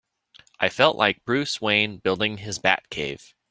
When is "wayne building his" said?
1.61-2.57